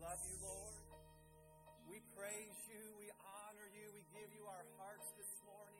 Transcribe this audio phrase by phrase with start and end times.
[0.00, 0.80] love you, Lord.
[1.84, 2.80] We praise you.
[2.96, 3.84] We honor you.
[3.92, 5.76] We give you our hearts this morning.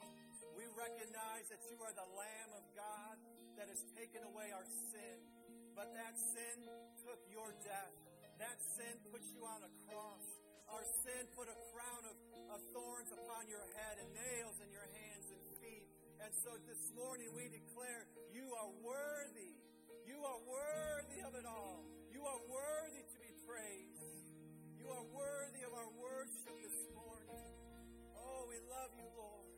[0.53, 3.17] We recognize that you are the Lamb of God
[3.57, 5.25] that has taken away our sin.
[5.73, 6.69] But that sin
[7.01, 7.97] took your death.
[8.37, 10.27] That sin put you on a cross.
[10.69, 12.17] Our sin put a crown of,
[12.53, 15.89] of thorns upon your head and nails in your hands and feet.
[16.21, 18.05] And so this morning we declare
[18.37, 19.57] you are worthy.
[20.05, 21.89] You are worthy of it all.
[22.13, 23.90] You are worthy to be praised.
[25.01, 27.41] Are worthy of our worship this morning.
[28.21, 29.49] Oh, we love you, Lord.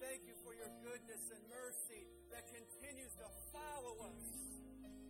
[0.00, 4.24] Thank you for your goodness and mercy that continues to follow us.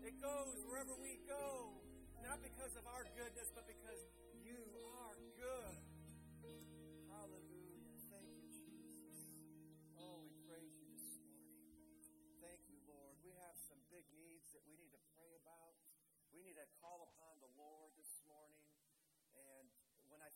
[0.03, 1.71] It goes wherever we go,
[2.19, 4.03] not because of our goodness, but because
[4.43, 4.59] you
[5.07, 5.86] are good.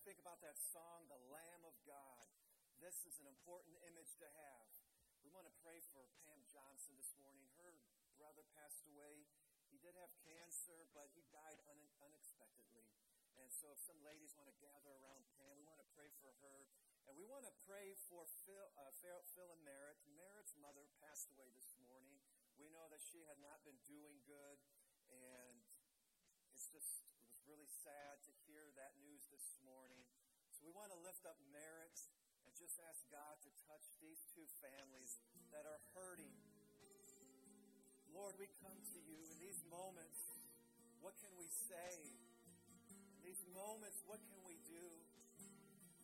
[0.05, 2.25] Think about that song, The Lamb of God,
[2.81, 4.69] this is an important image to have.
[5.21, 7.45] We want to pray for Pam Johnson this morning.
[7.61, 7.77] Her
[8.17, 9.29] brother passed away.
[9.69, 12.89] He did have cancer, but he died un- unexpectedly.
[13.37, 16.33] And so, if some ladies want to gather around Pam, we want to pray for
[16.49, 16.65] her.
[17.05, 20.01] And we want to pray for Phil, uh, Phil and Merritt.
[20.17, 22.17] Merritt's mother passed away this morning.
[22.57, 24.57] We know that she had not been doing good,
[25.13, 25.61] and
[26.57, 30.05] it's just it was really sad to hear that news this morning.
[30.53, 31.97] So we want to lift up Merritt
[32.45, 35.17] and just ask God to touch these two families
[35.49, 36.29] that are hurting.
[38.13, 40.21] Lord, we come to you in these moments.
[41.01, 42.05] What can we say?
[43.17, 44.85] In these moments, what can we do?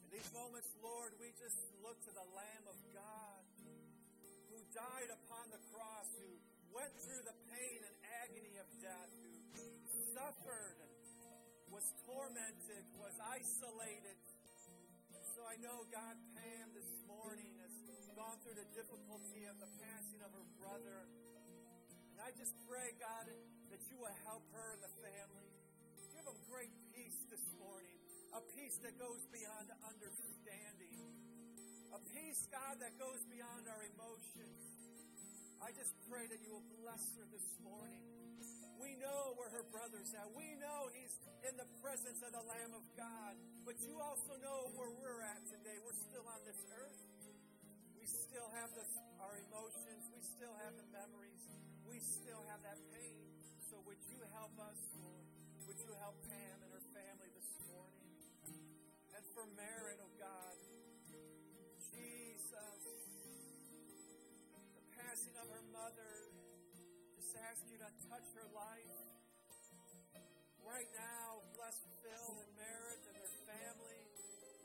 [0.00, 3.44] In these moments, Lord, we just look to the Lamb of God
[4.48, 6.40] who died upon the cross, who
[6.72, 9.12] went through the pain and agony of death,
[9.52, 9.66] who
[10.16, 10.95] suffered and
[11.76, 14.16] was tormented, was isolated.
[15.36, 17.76] So I know God, Pam, this morning has
[18.16, 21.04] gone through the difficulty of the passing of her brother.
[21.04, 25.52] And I just pray, God, that you will help her and the family.
[26.16, 28.00] Give them great peace this morning,
[28.32, 30.96] a peace that goes beyond understanding,
[31.92, 34.75] a peace, God, that goes beyond our emotions.
[35.66, 37.98] I just pray that you will bless her this morning.
[38.78, 40.30] We know where her brother's at.
[40.38, 41.10] We know he's
[41.42, 43.34] in the presence of the Lamb of God.
[43.66, 45.74] But you also know where we're at today.
[45.82, 47.02] We're still on this earth.
[47.98, 48.70] We still have
[49.18, 50.06] our emotions.
[50.14, 51.42] We still have the memories.
[51.82, 53.26] We still have that pain.
[53.66, 55.26] So would you help us, Lord?
[55.66, 58.14] Would you help Pam and her family this morning?
[59.18, 60.54] And for Merritt, oh God,
[61.90, 62.86] Jesus,
[65.16, 66.12] passing of her mother,
[67.16, 68.92] just ask you to touch her life.
[70.60, 71.72] Right now, bless
[72.04, 74.02] Phil and Merritt and their family.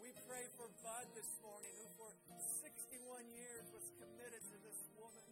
[0.04, 2.12] We pray for Bud this morning, who for
[2.68, 5.32] 61 years was committed to this woman.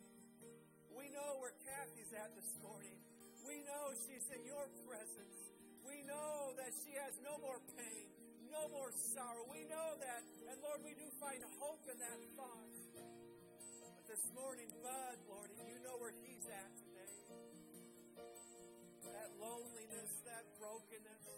[0.96, 2.96] We know where Kathy's at this morning.
[3.44, 5.36] We know she's in your presence.
[5.84, 8.08] We know that she has no more pain,
[8.48, 9.44] no more sorrow.
[9.52, 10.24] We know that.
[10.48, 12.79] And Lord, we do find hope in that thought.
[14.10, 17.14] This morning, Bud, Lord, and you know where he's at today.
[19.06, 21.30] That loneliness, that brokenness.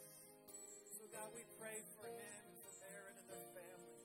[0.95, 3.99] So, God, we pray for him for Merritt and their family.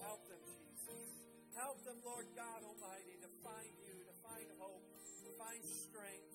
[0.00, 1.04] Help them, Jesus.
[1.52, 6.32] Help them, Lord God Almighty, to find you, to find hope, to find strength.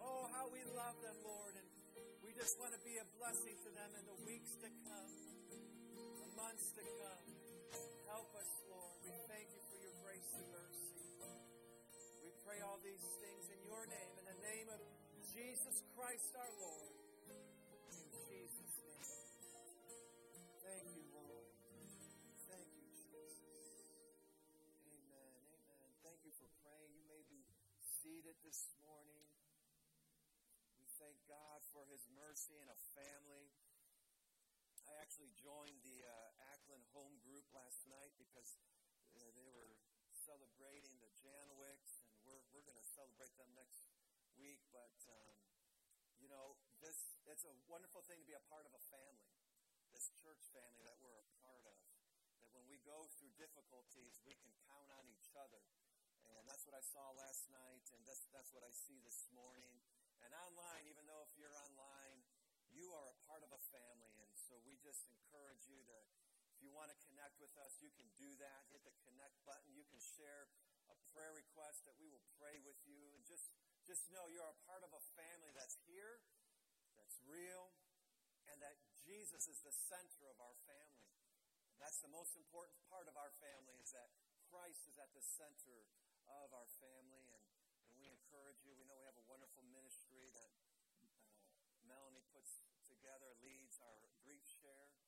[0.00, 1.52] Oh, how we love them, Lord.
[1.52, 1.68] And
[2.24, 5.12] we just want to be a blessing to them in the weeks to come,
[5.52, 7.28] the months to come.
[8.08, 8.96] Help us, Lord.
[9.04, 10.67] We thank you for your grace and mercy.
[12.78, 14.78] All these things in your name, in the name of
[15.34, 16.94] Jesus Christ our Lord.
[17.90, 19.02] In Jesus' name.
[20.62, 21.50] Thank you, Lord.
[22.46, 23.34] Thank you, Jesus.
[24.94, 25.42] Amen.
[25.58, 25.90] Amen.
[26.06, 26.94] Thank you for praying.
[26.94, 27.42] You may be
[27.82, 29.26] seated this morning.
[30.78, 33.50] We thank God for his mercy and a family.
[34.86, 38.54] I actually joined the uh, Ackland home group last night because
[39.18, 39.74] uh, they were
[40.28, 43.86] celebrating the Janowicks, and we're, we're going to celebrate them next
[44.36, 44.60] week.
[44.74, 45.38] But, um,
[46.18, 49.38] you know, this it's a wonderful thing to be a part of a family,
[49.94, 51.78] this church family that we're a part of.
[52.42, 55.62] That when we go through difficulties, we can count on each other.
[56.38, 59.80] And that's what I saw last night, and that's, that's what I see this morning.
[60.22, 62.20] And online, even though if you're online,
[62.68, 64.18] you are a part of a family.
[64.22, 65.98] And so we just encourage you to,
[66.52, 68.68] if you want to connect with us, you can do that.
[68.70, 69.72] Hit the connect button.
[69.72, 70.46] You can share
[71.12, 73.12] prayer request that we will pray with you.
[73.16, 73.48] And just,
[73.84, 76.20] just know you're a part of a family that's here,
[76.96, 77.72] that's real,
[78.48, 81.08] and that Jesus is the center of our family.
[81.78, 84.10] That's the most important part of our family is that
[84.50, 85.86] Christ is at the center
[86.26, 87.24] of our family.
[87.32, 87.44] And,
[87.88, 88.74] and we encourage you.
[88.74, 90.52] We know we have a wonderful ministry that
[91.00, 91.08] uh,
[91.86, 94.90] Melanie puts together, leads our grief share.
[94.92, 95.06] And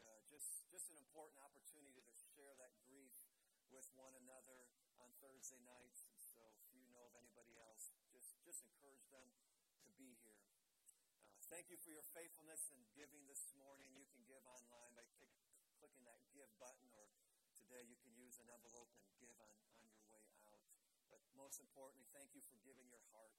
[0.00, 3.12] uh, just, just an important opportunity to share that grief
[3.68, 4.70] with one another
[5.24, 6.04] Thursday nights.
[6.04, 9.24] And so if you know of anybody else, just, just encourage them
[9.88, 10.44] to be here.
[10.84, 13.88] Uh, thank you for your faithfulness in giving this morning.
[13.96, 15.32] You can give online by kick,
[15.80, 17.08] clicking that give button, or
[17.56, 20.60] today you can use an envelope and give on, on your way out.
[21.08, 23.32] But most importantly, thank you for giving your heart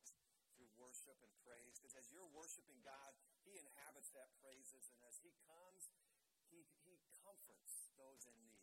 [0.57, 1.77] through worship and praise.
[1.77, 3.13] Because as you're worshiping God,
[3.45, 5.93] He inhabits that praises, and as He comes,
[6.49, 8.54] He, he comforts those in need.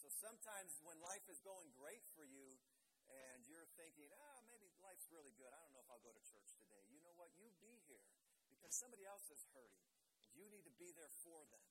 [0.00, 2.56] So sometimes when life is going great for you,
[3.10, 5.50] and you're thinking, ah, maybe life's really good.
[5.50, 6.80] I don't know if I'll go to church today.
[6.88, 7.28] You know what?
[7.36, 8.06] You be here
[8.48, 9.84] because somebody else is hurting.
[10.24, 11.66] And you need to be there for them.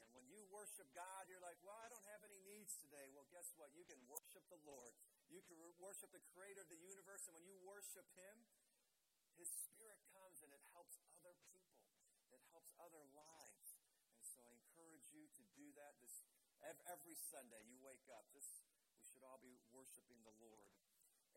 [0.00, 3.12] And when you worship God, you're like, well, I don't have any needs today.
[3.12, 3.70] Well, guess what?
[3.76, 4.96] You can worship the Lord.
[5.28, 7.28] You can worship the creator of the universe.
[7.28, 8.36] And when you worship Him,
[9.36, 11.86] His Spirit comes and it helps other people,
[12.32, 13.76] it helps other lives.
[14.16, 16.24] And so I encourage you to do that this
[16.64, 17.60] every Sunday.
[17.68, 18.28] You wake up.
[18.36, 18.46] This,
[18.98, 20.68] we should all be worshiping the Lord.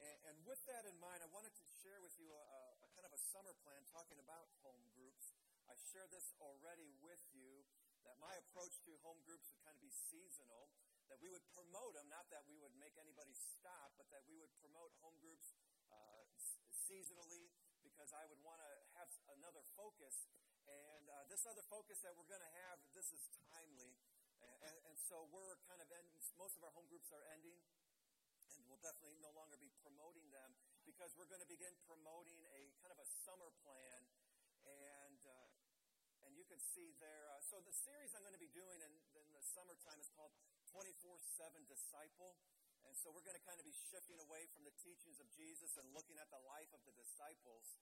[0.02, 2.44] And, and with that in mind, I wanted to share with you a,
[2.84, 5.32] a, kind of a summer plan talking about home groups.
[5.70, 7.64] I shared this already with you
[8.04, 10.68] that my approach to home groups would kind of be seasonal,
[11.08, 14.36] that we would promote them, not that we would make anybody stop, but that we
[14.36, 15.56] would promote home groups
[15.88, 16.28] uh,
[16.68, 17.48] seasonally
[17.80, 19.08] because I would want to have
[19.40, 20.28] another focus.
[20.68, 23.96] And uh, this other focus that we're going to have, this is timely.
[24.44, 26.08] And, and, so we're kind of end,
[26.40, 27.60] most of our home groups are ending
[28.56, 30.54] and we'll definitely no longer be promoting them
[30.88, 34.00] because we're going to begin promoting a kind of a summer plan
[34.64, 35.50] and uh,
[36.24, 38.94] and you can see there uh, so the series i'm going to be doing in,
[39.20, 40.32] in the summertime is called
[40.72, 41.20] 24-7
[41.68, 42.40] disciple
[42.88, 45.76] and so we're going to kind of be shifting away from the teachings of jesus
[45.80, 47.80] and looking at the life of the disciples.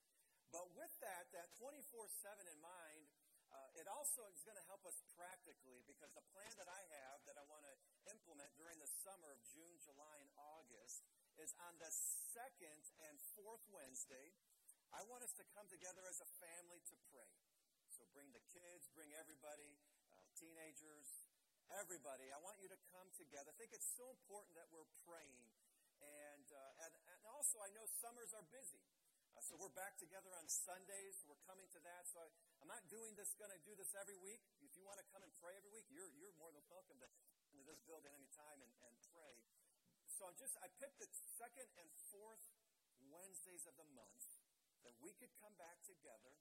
[0.52, 3.08] But with that that 24-7 in mind
[3.52, 7.20] uh, it also is going to help us practically because the plan that I have
[7.28, 7.76] that I want to
[8.08, 11.04] implement during the summer of June, July, and August
[11.36, 11.92] is on the
[12.32, 14.32] second and fourth Wednesday.
[14.96, 17.32] I want us to come together as a family to pray.
[17.92, 19.80] So bring the kids, bring everybody,
[20.12, 21.28] uh, teenagers,
[21.76, 22.32] everybody.
[22.32, 23.52] I want you to come together.
[23.52, 25.48] I think it's so important that we're praying.
[26.02, 28.82] And, uh, and, and also, I know summers are busy.
[29.42, 31.18] So we're back together on Sundays.
[31.26, 32.06] We're coming to that.
[32.06, 32.30] So I,
[32.62, 34.38] am not doing this, going to do this every week.
[34.62, 37.10] If you want to come and pray every week, you're, you're more than welcome to
[37.50, 39.34] into this building anytime and, and pray.
[40.14, 41.10] So I'm just, I picked the
[41.42, 42.46] second and fourth
[43.10, 44.30] Wednesdays of the month
[44.86, 46.38] that we could come back together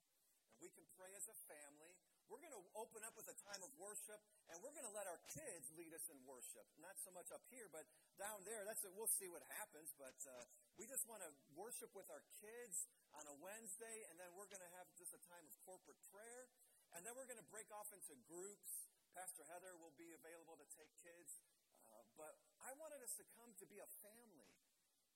[0.53, 1.96] and we can pray as a family.
[2.29, 5.11] We're going to open up with a time of worship, and we're going to let
[5.11, 6.62] our kids lead us in worship.
[6.79, 7.82] Not so much up here, but
[8.20, 8.62] down there.
[8.62, 8.94] That's it.
[8.94, 9.91] We'll see what happens.
[9.99, 10.46] But uh,
[10.81, 14.65] we just want to worship with our kids on a Wednesday, and then we're going
[14.65, 16.49] to have just a time of corporate prayer,
[16.97, 18.88] and then we're going to break off into groups.
[19.12, 21.44] Pastor Heather will be available to take kids.
[21.93, 22.32] Uh, but
[22.65, 24.56] I wanted us to come to be a family,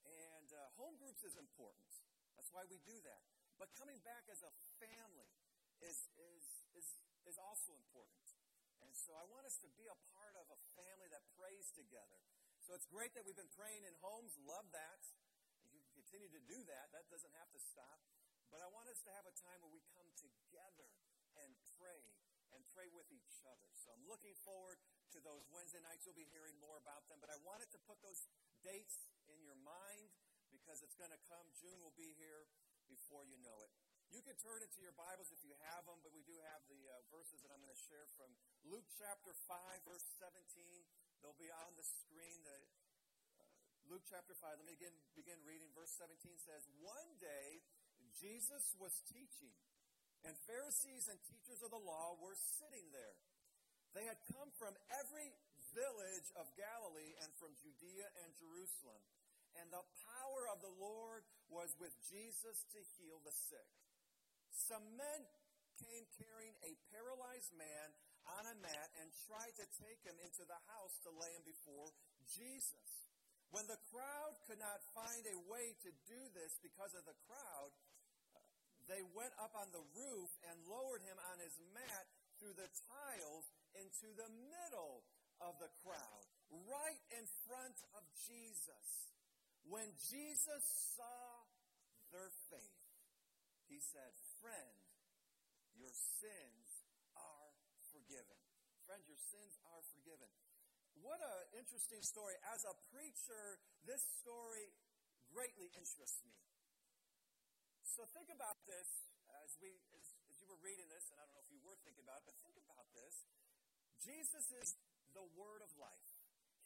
[0.04, 1.96] and uh, home groups is important.
[2.36, 3.24] That's why we do that.
[3.56, 5.32] But coming back as a family
[5.80, 6.44] is, is,
[6.76, 8.36] is, is also important.
[8.84, 12.20] And so I want us to be a part of a family that prays together.
[12.60, 14.36] So it's great that we've been praying in homes.
[14.44, 15.00] Love that.
[16.14, 16.94] Continue to do that.
[16.94, 17.98] That doesn't have to stop.
[18.46, 20.94] But I want us to have a time where we come together
[21.42, 22.06] and pray
[22.54, 23.66] and pray with each other.
[23.74, 24.78] So I'm looking forward
[25.10, 26.06] to those Wednesday nights.
[26.06, 27.18] You'll be hearing more about them.
[27.18, 28.30] But I wanted to put those
[28.62, 30.14] dates in your mind
[30.54, 31.50] because it's going to come.
[31.58, 32.46] June will be here
[32.86, 33.74] before you know it.
[34.14, 36.78] You can turn into your Bibles if you have them, but we do have the
[36.94, 38.30] uh, verses that I'm going to share from
[38.62, 40.30] Luke chapter 5, verse 17.
[41.26, 42.38] They'll be on the screen.
[42.46, 42.54] The,
[43.88, 45.68] Luke chapter 5, let me begin, begin reading.
[45.76, 47.60] Verse 17 says, One day
[48.16, 49.54] Jesus was teaching,
[50.24, 53.16] and Pharisees and teachers of the law were sitting there.
[53.92, 55.30] They had come from every
[55.76, 59.02] village of Galilee and from Judea and Jerusalem
[59.58, 63.70] and the power of the Lord was with Jesus to heal the sick.
[64.50, 65.20] Some men
[65.78, 67.88] came carrying a paralyzed man
[68.24, 71.92] on a mat and tried to take him into the house to lay him before
[72.24, 73.03] Jesus.
[73.54, 77.70] When the crowd could not find a way to do this because of the crowd,
[78.34, 78.42] uh,
[78.90, 82.06] they went up on the roof and lowered him on his mat
[82.42, 83.46] through the tiles
[83.78, 85.06] into the middle
[85.38, 86.26] of the crowd,
[86.66, 89.14] right in front of Jesus.
[89.70, 90.64] When Jesus
[90.98, 91.46] saw
[92.10, 92.82] their faith,
[93.70, 94.82] he said, Friend,
[95.78, 97.54] your sins are
[97.94, 98.38] forgiven.
[98.82, 100.26] Friend, your sins are forgiven.
[101.04, 102.32] What an interesting story.
[102.48, 104.72] As a preacher, this story
[105.28, 106.32] greatly interests me.
[107.84, 108.88] So think about this
[109.44, 111.76] as we as, as you were reading this, and I don't know if you were
[111.84, 113.28] thinking about it, but think about this.
[114.00, 114.80] Jesus is
[115.12, 116.08] the word of life.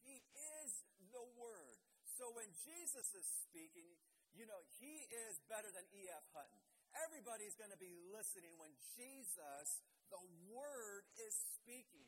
[0.07, 0.23] He
[0.63, 1.83] is the word.
[2.07, 3.91] So when Jesus is speaking,
[4.39, 6.25] you know, he is better than E.F.
[6.31, 6.63] Hutton.
[6.95, 9.83] Everybody's going to be listening when Jesus,
[10.15, 12.07] the word, is speaking.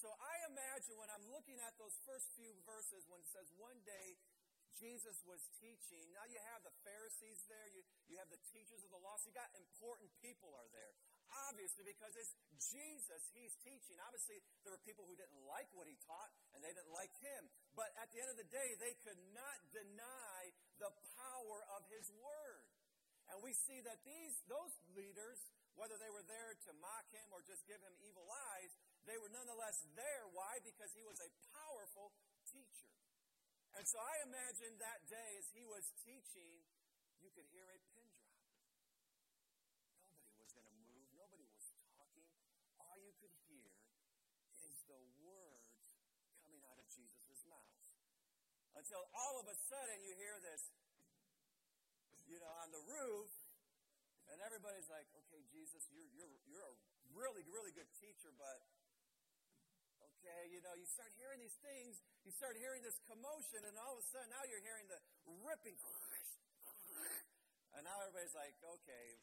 [0.00, 3.76] So I imagine when I'm looking at those first few verses when it says one
[3.84, 4.16] day
[4.80, 8.88] Jesus was teaching, now you have the Pharisees there, you, you have the teachers of
[8.88, 10.96] the law, so you got important people are there.
[11.52, 14.00] Obviously, because it's Jesus he's teaching.
[14.08, 17.52] Obviously, there were people who didn't like what he taught and they didn't like him.
[17.76, 20.48] But at the end of the day, they could not deny
[20.80, 22.64] the power of his word.
[23.30, 25.38] And we see that these those leaders,
[25.78, 28.26] whether they were there to mock him or just give him evil
[28.56, 28.74] eyes,
[29.08, 30.24] they were nonetheless there.
[30.32, 30.60] Why?
[30.60, 32.12] Because he was a powerful
[32.46, 32.90] teacher.
[33.76, 36.66] And so I imagine that day as he was teaching,
[37.22, 38.42] you could hear a pin drop.
[40.10, 42.26] Nobody was going to move, nobody was talking.
[42.82, 43.70] All you could hear
[44.66, 45.96] is the words
[46.42, 47.84] coming out of Jesus' mouth.
[48.74, 50.72] Until all of a sudden you hear this,
[52.26, 53.30] you know, on the roof,
[54.30, 56.76] and everybody's like, okay, Jesus, you're, you're, you're a
[57.14, 58.62] really, really good teacher, but
[60.20, 61.96] okay, you know, you start hearing these things,
[62.28, 65.00] you start hearing this commotion, and all of a sudden now you're hearing the
[65.48, 65.80] ripping.
[67.72, 69.16] And now everybody's like, okay,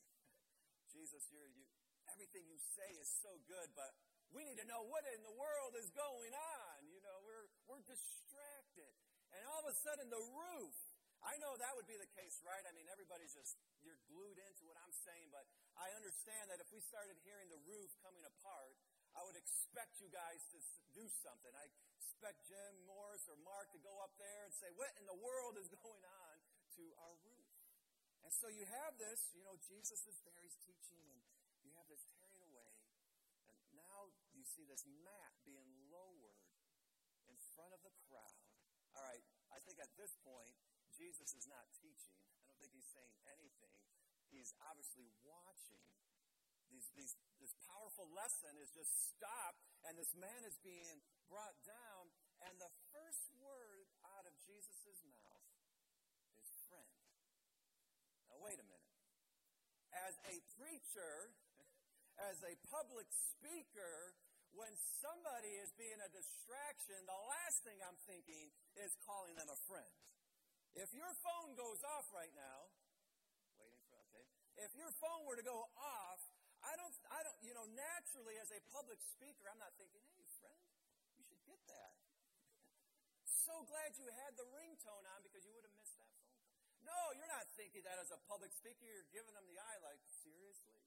[0.90, 1.70] Jesus, you're, you,
[2.10, 3.94] everything you say is so good, but
[4.34, 6.76] we need to know what in the world is going on.
[6.90, 8.90] You know, we're, we're distracted.
[9.38, 10.74] And all of a sudden the roof,
[11.22, 12.66] I know that would be the case, right?
[12.66, 13.54] I mean, everybody's just,
[13.86, 15.46] you're glued into what I'm saying, but
[15.78, 18.74] I understand that if we started hearing the roof coming apart,
[19.18, 20.62] I would expect you guys to
[20.94, 21.50] do something.
[21.58, 21.66] I
[21.98, 25.58] expect Jim Morris or Mark to go up there and say, What in the world
[25.58, 26.36] is going on
[26.78, 27.50] to our roof?
[28.22, 31.22] And so you have this, you know, Jesus is there, he's teaching, and
[31.66, 32.76] you have this tearing away.
[33.72, 36.44] And now you see this mat being lowered
[37.26, 38.44] in front of the crowd.
[38.94, 40.54] All right, I think at this point,
[40.94, 42.18] Jesus is not teaching.
[42.42, 43.80] I don't think he's saying anything.
[44.28, 45.86] He's obviously watching
[46.72, 51.00] these, these, this powerful lesson is just stopped, and this man is being
[51.32, 52.12] brought down,
[52.48, 55.52] and the first word out of Jesus' mouth
[56.38, 56.94] is friend.
[58.30, 58.94] Now, wait a minute.
[59.96, 61.34] As a preacher,
[62.30, 64.14] as a public speaker,
[64.56, 69.60] when somebody is being a distraction, the last thing I'm thinking is calling them a
[69.70, 69.94] friend.
[70.78, 72.70] If your phone goes off right now,
[73.58, 74.26] waiting for, okay,
[74.62, 76.22] if your phone were to go off,
[76.68, 80.28] I don't, I don't, you know, naturally as a public speaker, I'm not thinking, hey,
[80.44, 80.60] friend,
[81.16, 81.96] you should get that.
[83.24, 86.52] so glad you had the ringtone on because you would have missed that phone call.
[86.84, 88.84] No, you're not thinking that as a public speaker.
[88.84, 90.84] You're giving them the eye like, seriously?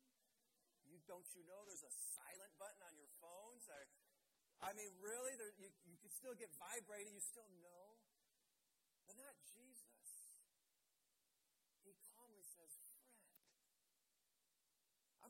[0.84, 3.64] You, don't you know there's a silent button on your phones?
[3.72, 3.80] Or,
[4.60, 5.32] I mean, really?
[5.40, 7.16] There, you, you can still get vibrating.
[7.16, 7.96] You still know?
[9.08, 9.80] But not Jesus.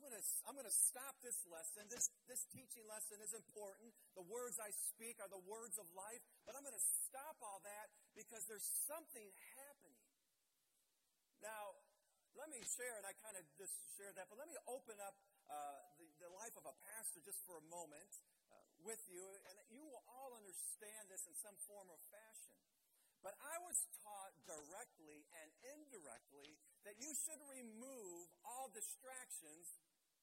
[0.11, 1.87] going to I'm going to stop this lesson.
[1.87, 3.95] This this teaching lesson is important.
[4.19, 7.63] The words I speak are the words of life, but I'm going to stop all
[7.63, 10.03] that because there's something happening.
[11.39, 11.79] Now,
[12.35, 15.15] let me share, and I kind of just shared that, but let me open up
[15.47, 18.11] uh, the, the life of a pastor just for a moment
[18.51, 22.55] uh, with you, and you will all understand this in some form or fashion.
[23.25, 29.69] But I was taught directly and indirectly that you should remove all distractions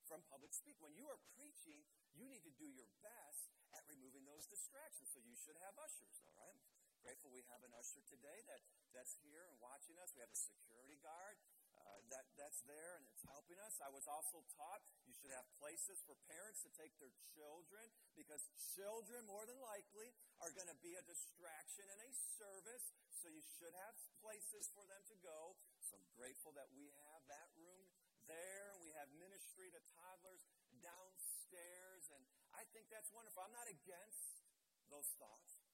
[0.09, 0.81] from public speak.
[0.81, 1.85] When you are preaching,
[2.17, 5.13] you need to do your best at removing those distractions.
[5.13, 6.57] So you should have ushers, all right?
[7.05, 10.11] Grateful we have an usher today that, that's here and watching us.
[10.17, 11.37] We have a security guard
[11.79, 13.79] uh, that, that's there and it's helping us.
[13.85, 17.87] I was also taught you should have places for parents to take their children
[18.19, 18.43] because
[18.75, 20.11] children, more than likely,
[20.43, 22.11] are going to be a distraction in a
[22.41, 22.91] service.
[23.15, 25.55] So you should have places for them to go.
[25.85, 27.88] So I'm grateful that we have that room
[28.29, 28.77] there.
[28.85, 30.45] We have ministry to toddlers
[30.85, 32.23] downstairs, and
[32.55, 33.43] I think that's wonderful.
[33.43, 34.45] I'm not against
[34.93, 35.65] those thoughts.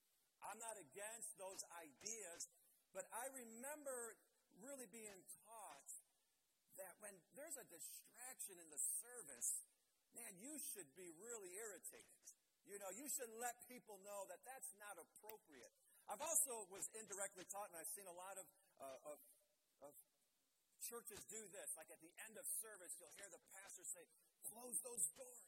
[0.40, 2.46] I'm not against those ideas,
[2.94, 4.16] but I remember
[4.62, 5.90] really being taught
[6.78, 9.66] that when there's a distraction in the service,
[10.14, 12.22] man, you should be really irritated.
[12.64, 15.74] You know, you should let people know that that's not appropriate.
[16.08, 18.46] I've also was indirectly taught, and I've seen a lot of,
[18.80, 19.18] uh, of,
[19.84, 19.92] of
[20.88, 21.68] churches do this.
[21.74, 24.04] Like at the end of service, you'll hear the pastor say,
[24.44, 25.40] close those doors.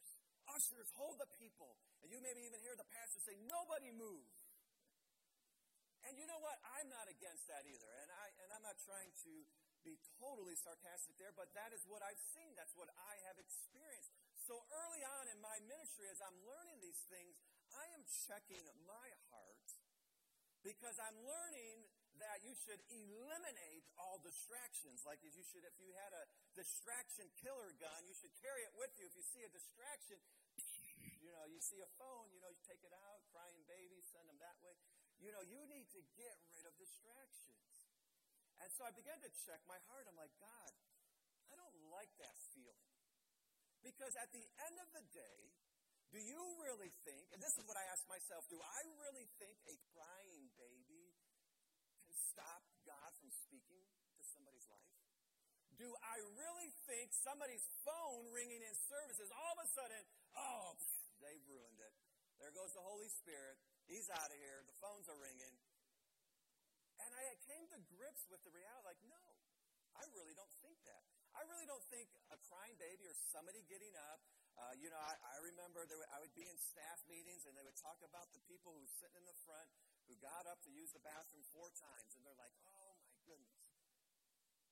[0.47, 1.75] ushers, hold the people.
[2.01, 4.25] And you maybe even hear the pastor say, nobody move.
[6.07, 6.55] And you know what?
[6.79, 7.89] I'm not against that either.
[7.99, 9.33] And, I, and I'm not trying to
[9.83, 12.55] be totally sarcastic there, but that is what I've seen.
[12.55, 14.11] That's what I have experienced.
[14.47, 17.35] So early on in my ministry, as I'm learning these things,
[17.75, 19.67] I am checking my heart
[20.63, 21.83] because I'm learning
[22.19, 25.01] that you should eliminate all distractions.
[25.05, 26.23] Like if you should, if you had a
[26.57, 29.05] distraction killer gun, you should carry it with you.
[29.07, 30.17] If you see a distraction,
[31.21, 34.25] you know, you see a phone, you know, you take it out, crying baby, send
[34.29, 34.73] them that way.
[35.17, 37.71] You know, you need to get rid of distractions.
[38.61, 40.05] And so I began to check my heart.
[40.09, 40.71] I'm like, God,
[41.51, 42.93] I don't like that feeling.
[43.85, 45.39] Because at the end of the day,
[46.11, 49.59] do you really think, and this is what I ask myself, do I really think
[49.67, 50.96] a crying baby
[52.37, 53.81] stop God from speaking
[54.13, 54.93] to somebody's life?
[55.81, 60.05] Do I really think somebody's phone ringing in services, all of a sudden,
[60.37, 60.77] oh,
[61.17, 61.93] they've ruined it.
[62.37, 63.57] There goes the Holy Spirit.
[63.89, 64.61] He's out of here.
[64.69, 65.57] The phones are ringing.
[67.01, 69.23] And I came to grips with the reality like, no,
[69.97, 71.01] I really don't think that.
[71.33, 74.21] I really don't think a crying baby or somebody getting up.
[74.57, 77.65] Uh, you know, I, I remember there, I would be in staff meetings and they
[77.65, 79.69] would talk about the people who were sitting in the front
[80.07, 83.59] who got up to use the bathroom four times, and they're like, "Oh my goodness,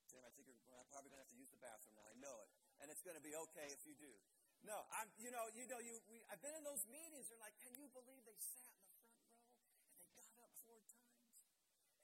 [0.08, 0.60] Tim, I think you're
[0.92, 2.08] probably going to have to use the bathroom now.
[2.08, 2.50] I know it,
[2.82, 4.15] and it's going to be okay if you do."
[4.65, 7.30] No, I'm, you know, you know, you, we, I've been in those meetings.
[7.30, 9.46] They're like, can you believe they sat in the front row
[9.94, 11.30] and they got up four times?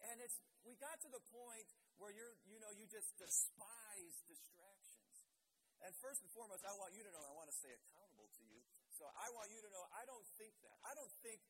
[0.06, 1.66] And it's, we got to the point
[1.98, 5.26] where you're, you know, you just despise distractions.
[5.82, 8.44] And first and foremost, I want you to know, I want to stay accountable to
[8.46, 8.62] you.
[8.94, 10.78] So I want you to know, I don't think that.
[10.86, 11.42] I don't think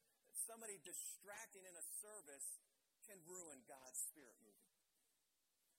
[0.42, 2.58] somebody distracting in a service
[3.06, 4.72] can ruin God's spirit moving.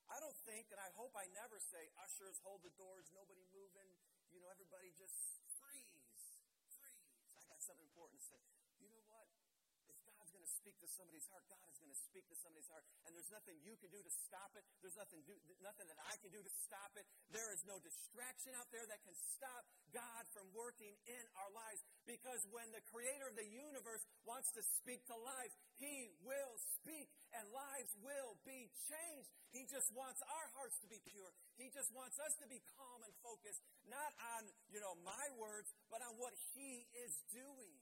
[0.06, 3.90] I don't think, and I hope I never say, ushers, hold the doors, nobody moving,
[4.28, 5.16] you know, everybody just
[5.56, 6.36] freeze,
[6.76, 7.08] freeze.
[7.32, 8.42] I got something important to say.
[8.78, 9.41] You know what?
[10.52, 13.32] To speak to somebody's heart, God is going to speak to somebody's heart, and there's
[13.32, 14.60] nothing you can do to stop it.
[14.84, 15.32] There's nothing, do,
[15.64, 17.08] nothing that I can do to stop it.
[17.32, 19.64] There is no distraction out there that can stop
[19.96, 21.80] God from working in our lives.
[22.04, 27.08] Because when the creator of the universe wants to speak to lives, he will speak
[27.32, 29.32] and lives will be changed.
[29.56, 31.32] He just wants our hearts to be pure.
[31.56, 35.72] He just wants us to be calm and focused, not on, you know, my words,
[35.88, 37.72] but on what he is doing.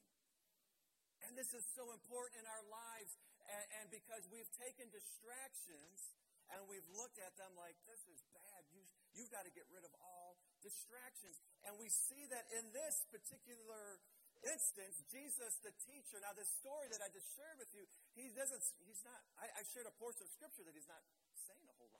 [1.26, 3.12] And this is so important in our lives.
[3.48, 6.14] And, and because we've taken distractions
[6.50, 8.66] and we've looked at them like, this is bad.
[8.74, 8.82] You,
[9.14, 11.38] you've got to get rid of all distractions.
[11.62, 14.02] And we see that in this particular
[14.44, 17.84] instance, Jesus, the teacher, now this story that I just shared with you,
[18.16, 21.04] he doesn't, he's not, I, I shared a portion of scripture that he's not
[21.36, 21.99] saying a whole lot.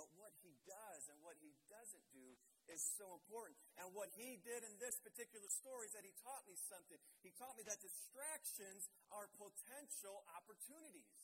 [0.00, 2.32] But what he does and what he doesn't do
[2.72, 3.52] is so important.
[3.76, 6.96] And what he did in this particular story is that he taught me something.
[7.20, 11.20] He taught me that distractions are potential opportunities.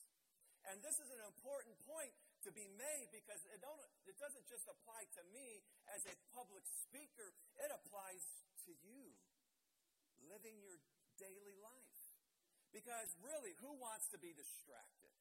[0.68, 2.12] And this is an important point
[2.44, 3.64] to be made because it,
[4.04, 5.64] it doesn't just apply to me
[5.96, 8.20] as a public speaker, it applies
[8.68, 9.16] to you
[10.28, 10.76] living your
[11.16, 12.00] daily life.
[12.76, 15.16] Because really, who wants to be distracted?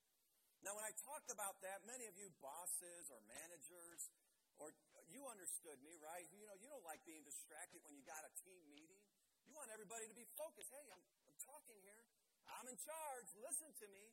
[0.66, 4.10] Now, when I talked about that, many of you bosses or managers,
[4.58, 4.74] or
[5.14, 6.26] you understood me, right?
[6.34, 8.98] You know, you don't like being distracted when you got a team meeting.
[9.46, 10.74] You want everybody to be focused.
[10.74, 12.02] Hey, I'm, I'm talking here.
[12.50, 13.30] I'm in charge.
[13.38, 14.10] Listen to me.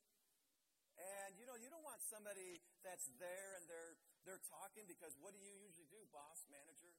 [1.00, 3.96] And you know, you don't want somebody that's there and they're
[4.28, 6.92] they're talking because what do you usually do, boss, manager?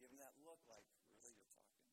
[0.00, 0.82] Give them that look like,
[1.20, 1.92] really, you're talking.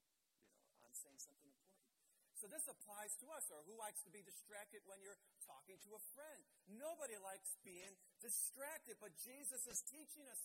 [0.72, 1.92] You know, I'm saying something important.
[2.40, 3.52] So this applies to us.
[3.52, 6.40] Or who likes to be distracted when you're talking to a friend?
[6.72, 7.92] Nobody likes being
[8.24, 8.96] distracted.
[9.04, 10.40] But Jesus is teaching us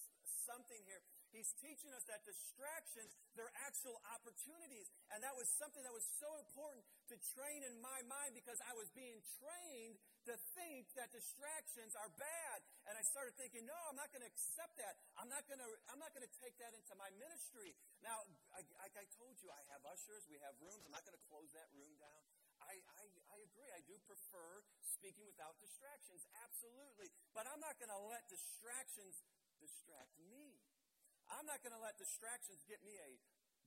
[0.45, 1.01] something here.
[1.31, 4.87] He's teaching us that distractions, they're actual opportunities.
[5.11, 8.75] And that was something that was so important to train in my mind because I
[8.79, 9.99] was being trained
[10.31, 12.59] to think that distractions are bad.
[12.87, 14.95] And I started thinking, no, I'm not going to accept that.
[15.19, 17.75] I'm not going to, I'm not going to take that into my ministry.
[18.05, 18.21] Now,
[18.53, 20.85] like I told you, I have ushers, we have rooms.
[20.85, 22.21] I'm not going to close that room down.
[22.61, 23.69] I, I, I agree.
[23.73, 27.09] I do prefer speaking without distractions, absolutely.
[27.33, 29.25] But I'm not going to let distractions
[29.57, 30.61] distract me.
[31.33, 33.17] I'm not going to let distractions get me a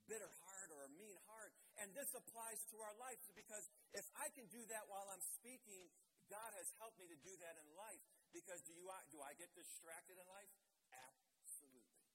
[0.06, 1.52] bitter heart or a mean heart.
[1.82, 3.66] And this applies to our life because
[3.98, 5.90] if I can do that while I'm speaking,
[6.30, 8.02] God has helped me to do that in life.
[8.32, 10.52] Because do, you, do I get distracted in life?
[10.94, 12.06] Absolutely.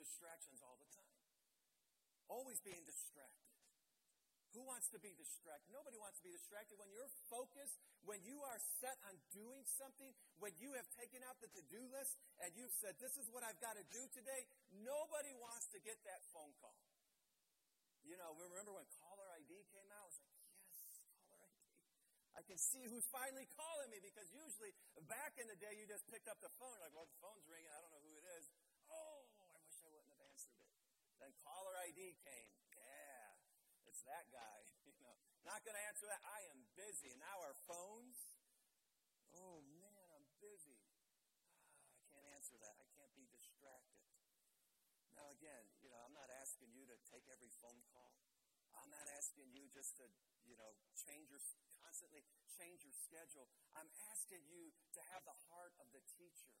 [0.00, 1.09] Distractions all the time.
[2.30, 3.50] Always being distracted.
[4.54, 5.70] Who wants to be distracted?
[5.70, 6.74] Nobody wants to be distracted.
[6.74, 10.10] When you're focused, when you are set on doing something,
[10.42, 13.46] when you have taken out the to do list and you've said, This is what
[13.46, 14.46] I've got to do today,
[14.82, 16.74] nobody wants to get that phone call.
[18.02, 20.02] You know, remember when caller ID came out?
[20.02, 20.74] I was like, yes,
[21.14, 21.62] caller ID.
[22.34, 24.74] I can see who's finally calling me because usually
[25.06, 26.74] back in the day you just picked up the phone.
[26.82, 27.70] Like, well, the phone's ringing.
[27.70, 28.50] I don't know who it is.
[28.90, 30.70] Oh, I wish I wouldn't have answered it.
[31.20, 32.48] Then caller ID came.
[32.72, 33.36] Yeah,
[33.84, 34.64] it's that guy.
[34.90, 36.20] You know, not going to answer that.
[36.26, 37.14] I am busy.
[37.16, 38.18] Now our phones.
[39.32, 40.76] Oh man, I'm busy.
[40.82, 42.74] Ah, I can't answer that.
[42.80, 44.02] I can't be distracted.
[45.14, 48.12] Now again, you know, I'm not asking you to take every phone call.
[48.74, 50.06] I'm not asking you just to,
[50.48, 51.42] you know, change your
[51.80, 52.24] constantly
[52.60, 53.48] change your schedule.
[53.76, 56.52] I'm asking you to have the heart of the teacher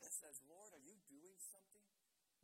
[0.00, 1.84] that says, Lord, are you doing something?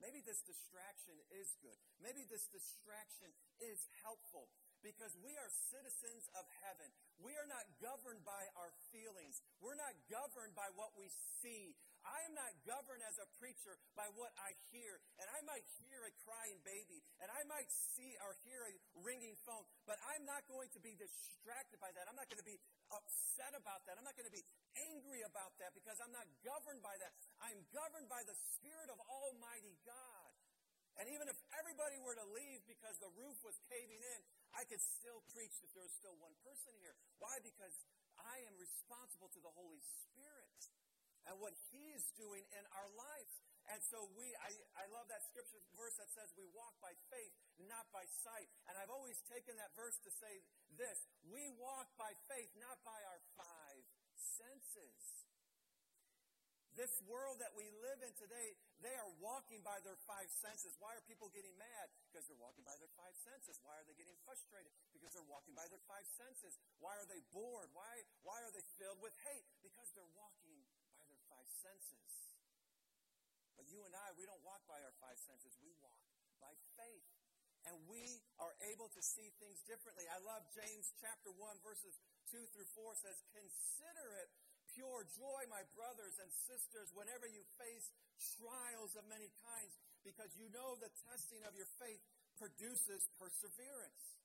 [0.02, 1.78] Maybe this distraction is good.
[2.02, 3.30] Maybe this distraction
[3.62, 4.50] is helpful
[4.82, 6.90] because we are citizens of heaven.
[7.22, 9.38] We are not governed by our feelings.
[9.62, 11.06] We're not governed by what we
[11.38, 11.78] see.
[12.02, 14.98] I am not governed as a preacher by what I hear.
[15.22, 18.72] And I might hear a crying baby, and I might see or hear a
[19.06, 22.10] ringing phone, but I'm not going to be distracted by that.
[22.10, 22.58] I'm not going to be
[22.90, 23.98] upset about that.
[23.98, 24.44] I'm not going to be
[24.90, 27.12] angry about that because I'm not governed by that.
[27.38, 30.32] I'm governed by the Spirit of Almighty God.
[31.00, 34.20] And even if everybody were to leave because the roof was caving in,
[34.52, 36.92] I could still preach if there was still one person here.
[37.16, 37.40] Why?
[37.40, 37.72] Because
[38.20, 40.52] I am responsible to the Holy Spirit
[41.30, 43.34] and what He's doing in our lives.
[43.70, 47.30] And so we, I, I love that scripture verse that says we walk by faith,
[47.70, 48.50] not by sight.
[48.66, 50.42] And I've always taken that verse to say
[50.74, 50.98] this
[51.30, 53.82] we walk by faith, not by our five
[54.18, 55.22] senses.
[56.72, 60.72] This world that we live in today, they are walking by their five senses.
[60.80, 61.92] Why are people getting mad?
[62.08, 63.60] Because they're walking by their five senses.
[63.60, 64.72] Why are they getting frustrated?
[64.96, 66.56] Because they're walking by their five senses.
[66.80, 67.68] Why are they bored?
[67.76, 67.92] Why,
[68.24, 69.44] why are they filled with hate?
[69.60, 70.64] Because they're walking
[71.32, 72.12] five senses.
[73.56, 75.56] But you and I, we don't walk by our five senses.
[75.64, 76.04] We walk
[76.44, 77.08] by faith.
[77.64, 80.04] And we are able to see things differently.
[80.10, 81.94] I love James chapter 1, verses
[82.34, 84.28] 2 through 4 says, Consider it
[84.74, 87.86] pure joy, my brothers and sisters, whenever you face
[88.36, 92.02] trials of many kinds, because you know the testing of your faith
[92.36, 94.20] produces perseverance.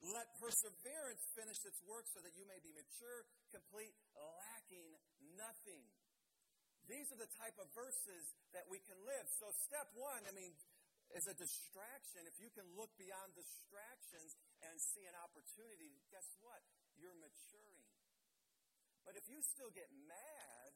[0.00, 4.96] Let perseverance finish its work so that you may be mature, complete, lacking
[5.36, 5.82] nothing.
[6.88, 9.28] These are the type of verses that we can live.
[9.36, 10.56] So, step one, I mean,
[11.12, 12.24] is a distraction.
[12.24, 16.64] If you can look beyond distractions and see an opportunity, guess what?
[16.96, 17.84] You're maturing.
[19.04, 20.72] But if you still get mad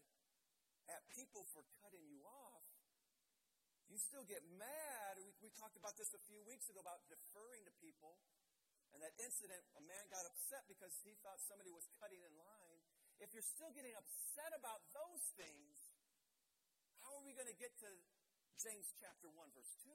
[0.93, 2.65] at people for cutting you off,
[3.89, 5.21] you still get mad.
[5.21, 8.17] We, we talked about this a few weeks ago about deferring to people.
[8.93, 12.81] And that incident, a man got upset because he thought somebody was cutting in line.
[13.21, 15.82] If you're still getting upset about those things,
[17.03, 17.91] how are we going to get to
[18.59, 19.91] James chapter 1, verse 2?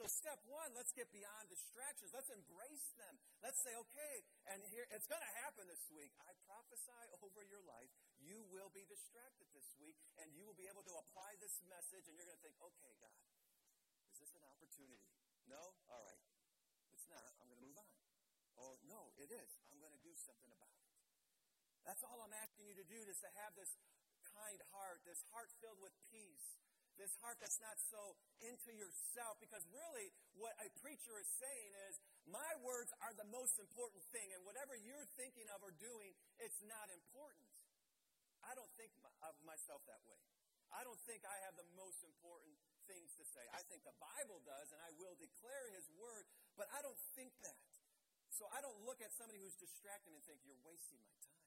[0.00, 2.08] So step one, let's get beyond distractions.
[2.16, 3.20] Let's embrace them.
[3.44, 4.14] Let's say, okay,
[4.48, 6.08] and here it's going to happen this week.
[6.24, 10.72] I prophesy over your life, you will be distracted this week, and you will be
[10.72, 13.20] able to apply this message, and you're going to think, okay, God,
[14.08, 15.04] is this an opportunity?
[15.52, 15.76] No?
[15.92, 16.24] All right.
[16.96, 17.20] It's not.
[17.36, 17.92] I'm going to move on.
[18.56, 19.50] Oh, no, it is.
[19.68, 20.84] I'm going to do something about it.
[21.84, 23.76] That's all I'm asking you to do is to have this
[24.40, 26.56] kind heart, this heart filled with peace,
[26.96, 29.36] this heart that's not so into yourself.
[29.40, 34.32] Because really, what a preacher is saying is, my words are the most important thing,
[34.32, 37.48] and whatever you're thinking of or doing, it's not important.
[38.40, 38.92] I don't think
[39.24, 40.20] of myself that way.
[40.72, 42.54] I don't think I have the most important
[42.86, 43.42] things to say.
[43.52, 46.24] I think the Bible does, and I will declare His word,
[46.54, 47.58] but I don't think that.
[48.30, 51.44] So I don't look at somebody who's distracted and think, you're wasting my time.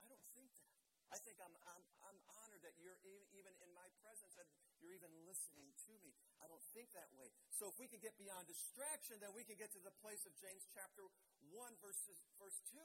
[0.00, 0.70] I don't think that.
[1.10, 2.98] I think I'm, I'm, I'm honored that you're
[3.34, 4.46] even in my presence and
[4.78, 6.14] you're even listening to me.
[6.38, 7.26] I don't think that way.
[7.50, 10.32] So if we can get beyond distraction, then we can get to the place of
[10.38, 11.02] James chapter
[11.50, 12.78] 1, verses, verse 2.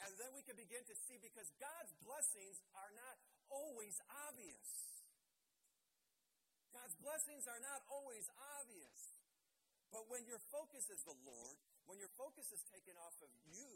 [0.00, 3.16] And then we can begin to see because God's blessings are not
[3.52, 4.68] always obvious.
[6.72, 8.28] God's blessings are not always
[8.60, 9.16] obvious.
[9.92, 11.56] But when your focus is the Lord,
[11.88, 13.70] when your focus is taken off of you,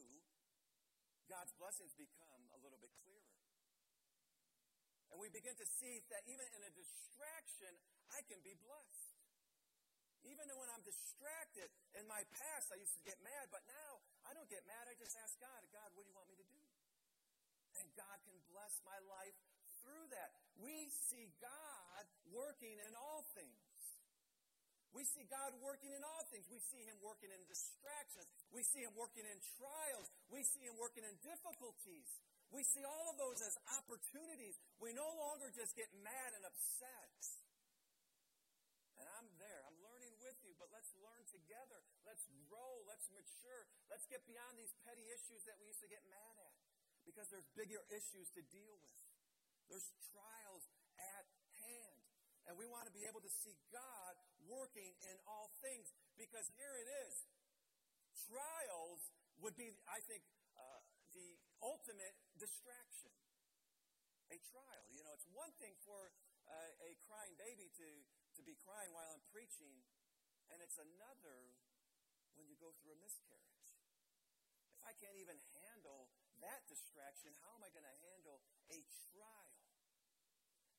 [1.31, 3.30] God's blessings become a little bit clearer.
[5.11, 7.73] And we begin to see that even in a distraction,
[8.15, 9.11] I can be blessed.
[10.29, 14.37] Even when I'm distracted, in my past, I used to get mad, but now I
[14.37, 14.85] don't get mad.
[14.87, 16.61] I just ask God, God, what do you want me to do?
[17.81, 19.35] And God can bless my life
[19.81, 20.37] through that.
[20.61, 23.59] We see God working in all things.
[24.91, 26.45] We see God working in all things.
[26.51, 28.27] We see Him working in distractions.
[28.51, 30.11] We see Him working in trials.
[30.29, 32.11] We see Him working in difficulties.
[32.51, 34.59] We see all of those as opportunities.
[34.83, 37.15] We no longer just get mad and upset.
[38.99, 39.63] And I'm there.
[39.71, 41.81] I'm learning with you but let's learn together.
[42.05, 42.85] Let's grow.
[42.85, 43.65] Let's mature.
[43.89, 46.55] Let's get beyond these petty issues that we used to get mad at
[47.09, 49.01] because there's bigger issues to deal with.
[49.73, 50.69] There's trials
[51.01, 51.25] at
[51.65, 51.99] hand.
[52.45, 54.13] And we want to be able to see God
[54.45, 57.15] working in all things because here it is.
[58.27, 59.01] Trials
[59.41, 60.21] would be, I think,
[60.59, 60.81] uh,
[61.15, 63.13] the ultimate distraction.
[64.31, 64.85] A trial.
[64.95, 66.13] You know, it's one thing for
[66.47, 67.89] uh, a crying baby to,
[68.39, 69.83] to be crying while I'm preaching,
[70.55, 71.55] and it's another
[72.39, 73.75] when you go through a miscarriage.
[74.79, 76.09] If I can't even handle
[76.41, 78.79] that distraction, how am I going to handle a
[79.13, 79.61] trial?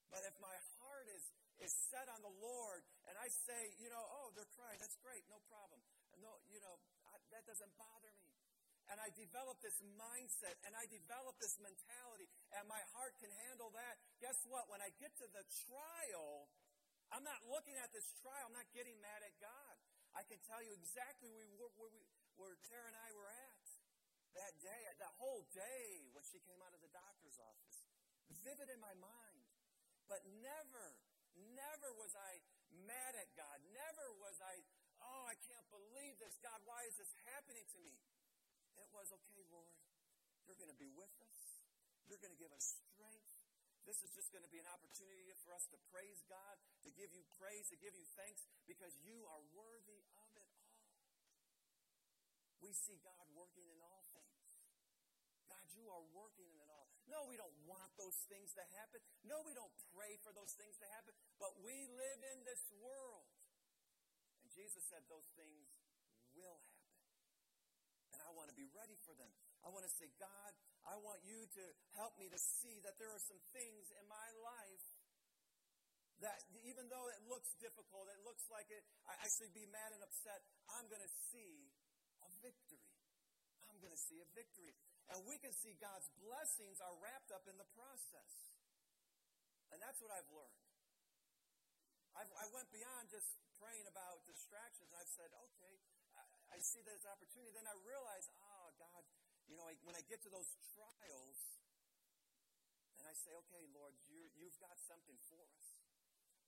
[0.09, 1.23] But if my heart is,
[1.63, 5.23] is set on the Lord and I say, you know, oh, they're crying, that's great,
[5.31, 5.79] no problem.
[6.19, 6.75] No, you know,
[7.07, 8.30] I, that doesn't bother me
[8.91, 13.71] and I develop this mindset and I develop this mentality and my heart can handle
[13.73, 14.67] that, guess what?
[14.67, 16.51] When I get to the trial,
[17.15, 19.75] I'm not looking at this trial, I'm not getting mad at God.
[20.11, 22.03] I can tell you exactly where, where, we,
[22.35, 23.63] where Tara and I were at
[24.35, 27.83] that day, that whole day when she came out of the doctor's office.
[28.43, 29.43] Vivid in my mind.
[30.07, 30.99] But never,
[31.55, 32.43] never was I
[32.83, 33.59] mad at God.
[33.71, 34.59] Never was I,
[35.03, 36.35] oh, I can't believe this.
[36.43, 37.95] God, why is this happening to me?
[38.81, 39.77] It was, okay, Lord,
[40.49, 41.61] you're going to be with us.
[42.09, 43.37] You're going to give us strength.
[43.85, 47.13] This is just going to be an opportunity for us to praise God, to give
[47.13, 50.81] you praise, to give you thanks, because you are worthy of it all.
[52.61, 54.41] We see God working in all things.
[55.49, 56.89] God, you are working in it all.
[57.09, 59.01] No, we don't want those things to happen.
[59.25, 61.17] No, we don't pray for those things to happen.
[61.41, 63.25] But we live in this world.
[64.45, 65.80] And Jesus said those things.
[68.25, 69.29] I want to be ready for them.
[69.61, 70.51] I want to say, God,
[70.85, 71.63] I want you to
[71.97, 74.85] help me to see that there are some things in my life
[76.21, 80.01] that even though it looks difficult, it looks like it, I should be mad and
[80.05, 81.73] upset, I'm going to see
[82.21, 82.85] a victory.
[83.65, 84.77] I'm going to see a victory.
[85.09, 88.53] And we can see God's blessings are wrapped up in the process.
[89.73, 90.61] And that's what I've learned.
[92.13, 94.93] I've, i went beyond just praying about distractions.
[94.93, 95.75] I've said, okay,
[96.51, 97.55] I see that as opportunity.
[97.55, 99.03] Then I realize, oh, God,
[99.47, 101.39] you know, when I get to those trials,
[102.99, 105.81] and I say, okay, Lord, you you've got something for us.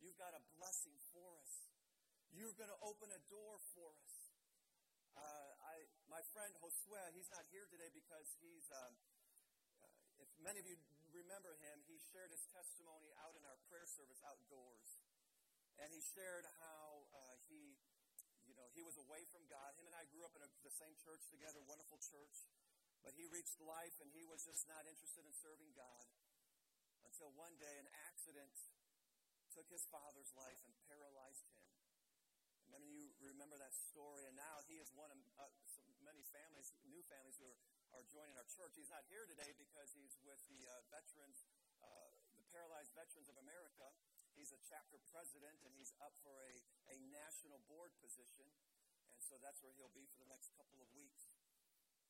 [0.03, 1.71] You've got a blessing for us.
[2.35, 4.13] You're going to open a door for us.
[5.15, 8.93] Uh, I, my friend Josue, he's not here today because he's, um,
[9.81, 10.75] uh, if many of you
[11.13, 14.99] remember him, he shared his testimony out in our prayer service outdoors.
[15.81, 17.77] And he shared how uh, he
[18.73, 19.77] he was away from God.
[19.77, 22.49] Him and I grew up in a, the same church together, wonderful church.
[23.05, 26.05] But he reached life and he was just not interested in serving God
[27.05, 28.55] until one day an accident
[29.53, 31.61] took his father's life and paralyzed him.
[32.65, 35.45] And many of you remember that story, and now he is one of uh,
[36.01, 37.59] many families, new families who are,
[38.01, 38.73] are joining our church.
[38.73, 41.45] He's not here today because he's with the uh, veterans,
[41.85, 42.09] uh,
[42.39, 43.93] the Paralyzed Veterans of America.
[44.33, 46.53] He's a chapter president, and he's up for a,
[46.89, 48.49] a national board position.
[49.13, 51.29] And so that's where he'll be for the next couple of weeks.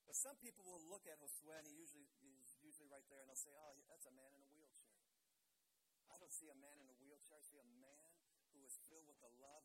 [0.08, 3.28] But some people will look at Josue, and he usually he's usually right there, and
[3.32, 5.00] they'll say, "Oh, that's a man in a wheelchair."
[6.12, 7.40] I don't see a man in a wheelchair.
[7.40, 8.12] I see a man
[8.52, 9.63] who is filled with the love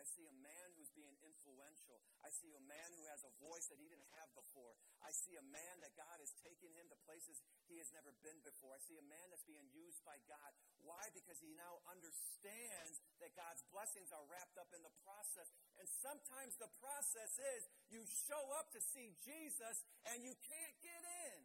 [0.00, 2.00] I see a man who's being influential.
[2.24, 4.72] I see a man who has a voice that he didn't have before.
[5.04, 8.40] I see a man that God is taking him to places he has never been
[8.40, 8.72] before.
[8.72, 10.56] I see a man that's being used by God.
[10.80, 11.04] Why?
[11.12, 15.52] Because he now understands that God's blessings are wrapped up in the process.
[15.76, 21.04] And sometimes the process is you show up to see Jesus and you can't get
[21.28, 21.44] in.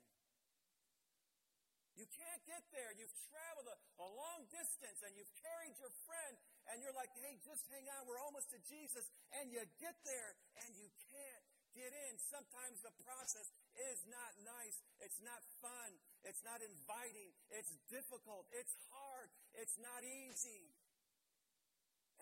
[1.96, 2.92] You can't get there.
[3.00, 6.36] You've traveled a, a, long distance and you've carried your friend
[6.68, 8.04] and you're like, hey, just hang on.
[8.04, 9.08] We're almost to Jesus.
[9.32, 12.20] And you get there and you can't get in.
[12.20, 13.48] Sometimes the process
[13.80, 14.84] is not nice.
[15.00, 15.96] It's not fun.
[16.28, 17.32] It's not inviting.
[17.48, 18.44] It's difficult.
[18.52, 19.32] It's hard.
[19.56, 20.76] It's not easy.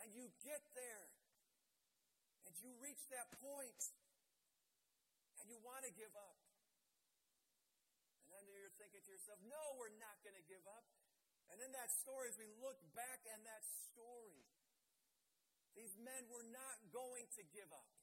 [0.06, 1.10] And you get there
[2.46, 3.82] and you reach that point
[5.42, 6.43] and you want to give up
[8.74, 10.82] you're thinking to yourself, no, we're not going to give up.
[11.54, 14.42] And in that story, as we look back in that story,
[15.78, 17.94] these men were not going to give up.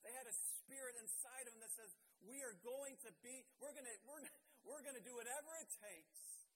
[0.00, 1.92] They had a spirit inside of them that says,
[2.24, 4.24] we are going to be, we're going to, we're,
[4.64, 6.48] we're going to do whatever it takes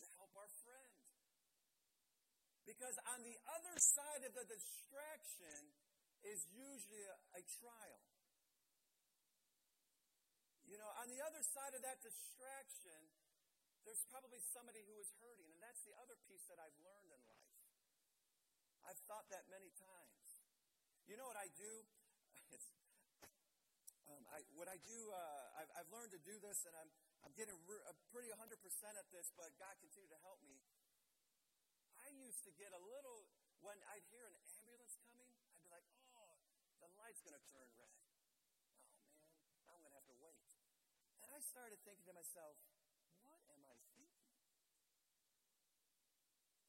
[0.00, 0.92] to help our friend.
[2.68, 5.72] Because on the other side of the distraction
[6.28, 8.04] is usually a, a trial.
[10.64, 13.00] You know, on the other side of that distraction,
[13.84, 15.48] there's probably somebody who is hurting.
[15.52, 17.54] And that's the other piece that I've learned in life.
[18.84, 20.44] I've thought that many times.
[21.04, 21.72] You know what I do,
[24.08, 26.88] um, I, what I do, uh, I've, I've learned to do this, and I'm,
[27.28, 30.56] I'm getting re- uh, pretty 100% at this, but God continue to help me.
[32.00, 33.28] I used to get a little,
[33.60, 35.84] when I'd hear an ambulance coming, I'd be like,
[36.16, 36.36] oh,
[36.80, 37.96] the light's going to turn red.
[39.44, 40.40] Oh, man, I'm going to have to wait.
[41.23, 42.54] And I started thinking to myself,
[43.26, 44.22] what am I thinking?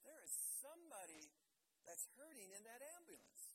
[0.02, 1.30] There is somebody
[1.86, 3.54] that's hurting in that ambulance.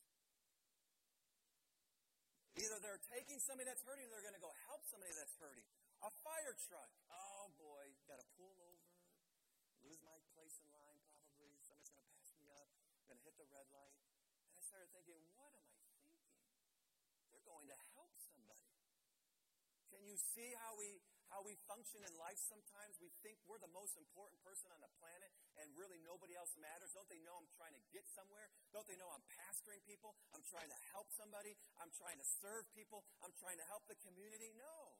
[2.55, 5.67] Either they're taking somebody that's hurting, or they're going to go help somebody that's hurting.
[6.07, 6.91] A fire truck.
[7.11, 8.95] Oh boy, got to pull over,
[9.83, 11.51] lose my place in line probably.
[11.67, 12.71] Somebody's going to pass me up,
[13.11, 13.99] going to hit the red light.
[14.47, 16.23] And I started thinking, what am I thinking?
[17.35, 18.00] They're going to help
[20.11, 20.99] you see how we
[21.31, 22.99] how we function in life sometimes?
[22.99, 25.31] We think we're the most important person on the planet
[25.63, 26.91] and really nobody else matters.
[26.91, 28.51] Don't they know I'm trying to get somewhere?
[28.75, 30.19] Don't they know I'm pastoring people?
[30.35, 31.55] I'm trying to help somebody?
[31.79, 33.07] I'm trying to serve people?
[33.23, 34.51] I'm trying to help the community?
[34.59, 34.99] No.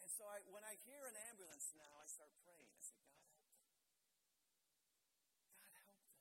[0.00, 2.72] And so I, when I hear an ambulance now, I start praying.
[2.72, 2.96] I say,
[5.60, 6.16] God, help them.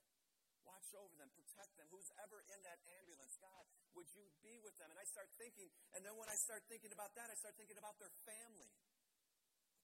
[0.68, 0.75] God, help them.
[0.86, 1.90] Watch over them, protect them.
[1.90, 3.66] Who's ever in that ambulance, God,
[3.98, 4.94] would you be with them?
[4.94, 5.66] And I start thinking,
[5.98, 8.70] and then when I start thinking about that, I start thinking about their family.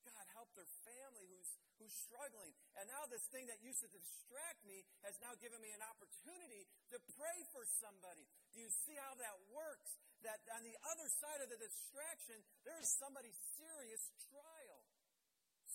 [0.06, 2.54] God, help their family who's, who's struggling.
[2.78, 6.70] And now this thing that used to distract me has now given me an opportunity
[6.94, 8.22] to pray for somebody.
[8.54, 9.98] Do you see how that works?
[10.22, 14.86] That on the other side of the distraction, there is somebody's serious trial.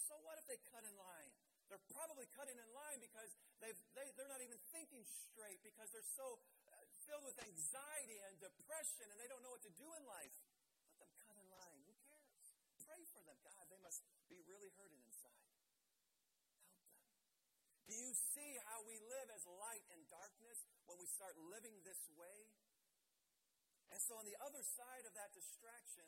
[0.06, 1.34] So what if they cut in line?
[1.66, 6.12] They're probably cutting in line because they've, they, they're not even thinking straight because they're
[6.14, 6.38] so
[6.70, 6.78] uh,
[7.10, 10.30] filled with anxiety and depression and they don't know what to do in life.
[11.02, 11.82] Let them cut in line.
[11.90, 12.46] Who cares?
[12.86, 13.34] Pray for them.
[13.42, 13.98] God, they must
[14.30, 15.42] be really hurting inside.
[15.42, 15.74] Help them.
[17.90, 22.02] Do you see how we live as light and darkness when we start living this
[22.14, 22.50] way?
[23.90, 26.06] And so on the other side of that distraction,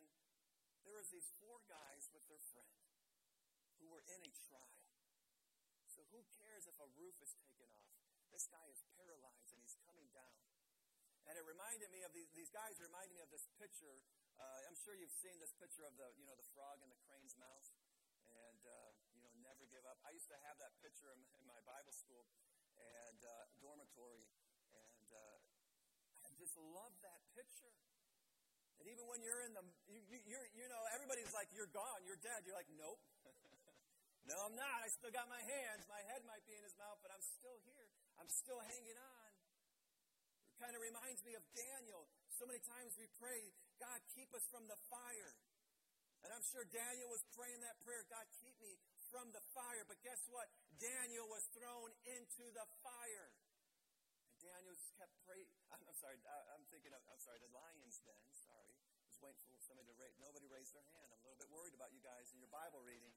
[0.82, 2.78] there was these four guys with their friend
[3.78, 4.87] who were in a trial.
[6.12, 7.92] Who cares if a roof is taken off?
[8.32, 10.40] This guy is paralyzed and he's coming down.
[11.28, 14.00] And it reminded me of these, these guys reminded me of this picture.
[14.40, 17.00] Uh, I'm sure you've seen this picture of the, you know, the frog in the
[17.04, 17.68] crane's mouth.
[18.32, 20.00] And, uh, you know, never give up.
[20.08, 22.24] I used to have that picture in, in my Bible school
[22.80, 24.24] and uh, dormitory.
[24.72, 25.36] And uh,
[26.24, 27.76] I just love that picture.
[28.80, 32.00] And even when you're in the, you, you, you're, you know, everybody's like, you're gone,
[32.08, 32.46] you're dead.
[32.48, 33.02] You're like, nope.
[34.28, 34.84] no, I'm not.
[34.84, 35.88] I still got my hands.
[35.88, 37.88] My head might be in his mouth, but I'm still here.
[38.20, 39.30] I'm still hanging on.
[40.52, 42.04] It kind of reminds me of Daniel.
[42.36, 43.40] So many times we pray,
[43.80, 45.32] God, keep us from the fire.
[46.20, 48.76] And I'm sure Daniel was praying that prayer, God, keep me
[49.08, 49.88] from the fire.
[49.88, 50.50] But guess what?
[50.76, 53.32] Daniel was thrown into the fire.
[54.28, 55.48] And Daniel just kept praying.
[55.72, 58.28] I'm, I'm, sorry, I, am thinking of, I'm sorry, the lion's den.
[58.44, 58.76] Sorry.
[58.76, 60.12] I was waiting for somebody to raise.
[60.20, 61.08] Nobody raised their hand.
[61.16, 63.14] I'm a little bit worried about you guys in your Bible reading.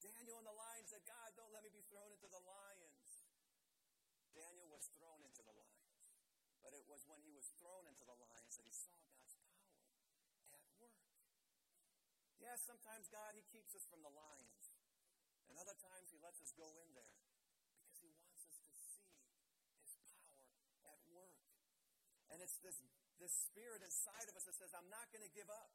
[0.00, 3.28] Daniel and the lions said, God, don't let me be thrown into the lions.
[4.32, 6.00] Daniel was thrown into the lions.
[6.64, 9.68] But it was when he was thrown into the lions that he saw God's power
[10.56, 11.04] at work.
[12.40, 14.72] Yes, sometimes God, he keeps us from the lions.
[15.52, 17.20] And other times he lets us go in there
[17.76, 19.04] because he wants us to see
[19.84, 20.48] his power
[20.88, 21.36] at work.
[22.32, 22.80] And it's this,
[23.20, 25.74] this spirit inside of us that says, I'm not going to give up.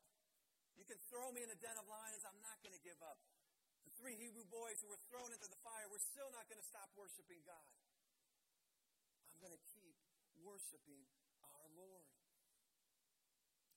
[0.80, 3.20] You can throw me in a den of lions, I'm not going to give up.
[3.86, 6.66] The three Hebrew boys who were thrown into the fire, we're still not going to
[6.66, 7.70] stop worshiping God.
[9.30, 9.98] I'm going to keep
[10.42, 11.06] worshiping
[11.42, 12.10] our Lord.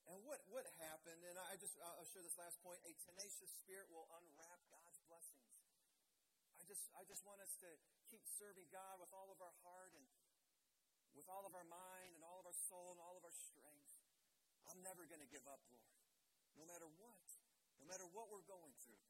[0.08, 3.92] And what, what happened, and I just, I'll share this last point, a tenacious spirit
[3.92, 5.52] will unwrap God's blessings.
[6.56, 7.68] I just, I just want us to
[8.08, 10.04] keep serving God with all of our heart and
[11.12, 13.92] with all of our mind and all of our soul and all of our strength.
[14.72, 15.92] I'm never going to give up, Lord.
[16.56, 17.28] No matter what.
[17.76, 19.04] No matter what we're going through.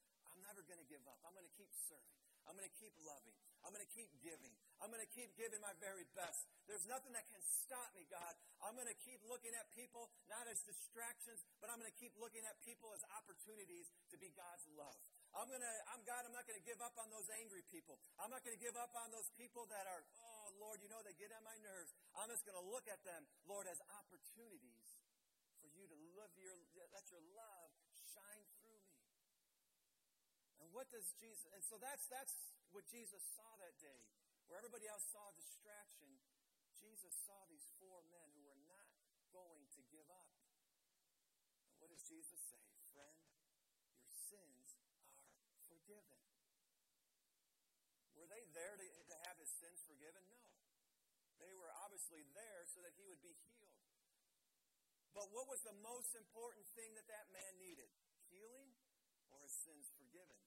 [0.49, 1.21] Never going to give up.
[1.21, 2.17] I'm going to keep serving.
[2.49, 3.37] I'm going to keep loving.
[3.61, 4.49] I'm going to keep giving.
[4.81, 6.49] I'm going to keep giving my very best.
[6.65, 8.33] There's nothing that can stop me, God.
[8.65, 12.17] I'm going to keep looking at people not as distractions, but I'm going to keep
[12.17, 14.97] looking at people as opportunities to be God's love.
[15.37, 18.01] I'm going to, I'm God, I'm not going to give up on those angry people.
[18.17, 21.05] I'm not going to give up on those people that are, oh, Lord, you know,
[21.05, 21.93] they get on my nerves.
[22.17, 24.97] I'm just going to look at them, Lord, as opportunities
[25.61, 26.57] for you to live your,
[26.89, 27.69] let your love
[28.17, 28.58] shine.
[30.69, 32.33] What does Jesus, and so that's, that's
[32.71, 34.01] what Jesus saw that day.
[34.49, 36.09] Where everybody else saw distraction,
[36.77, 38.89] Jesus saw these four men who were not
[39.29, 40.29] going to give up.
[41.69, 42.65] And what does Jesus say?
[42.89, 43.21] Friend,
[44.01, 44.73] your sins
[45.13, 45.29] are
[45.69, 46.17] forgiven.
[48.17, 50.25] Were they there to, to have his sins forgiven?
[50.33, 50.41] No.
[51.37, 53.77] They were obviously there so that he would be healed.
[55.13, 57.89] But what was the most important thing that that man needed?
[58.33, 58.73] Healing
[59.29, 60.37] or his sins forgiven?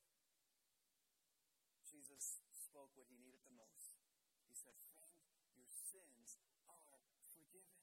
[2.13, 3.97] Jesus spoke what he needed the most.
[4.45, 5.17] He said, Friend,
[5.57, 6.37] your sins
[6.69, 7.01] are
[7.33, 7.81] forgiven.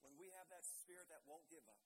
[0.00, 1.84] When we have that spirit that won't give up,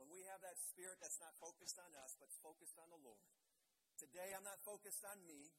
[0.00, 3.28] when we have that spirit that's not focused on us, but focused on the Lord.
[4.00, 5.52] Today, I'm not focused on me.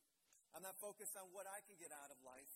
[0.58, 2.50] I'm not focused on what I can get out of life.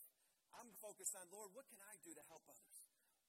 [0.58, 2.78] I'm focused on, Lord, what can I do to help others?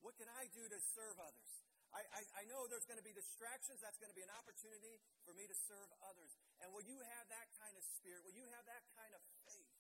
[0.00, 1.52] What can I do to serve others?
[1.92, 3.84] I, I, I know there's going to be distractions.
[3.84, 4.96] That's going to be an opportunity
[5.28, 6.32] for me to serve others.
[6.64, 9.76] And when you have that kind of spirit, when you have that kind of faith,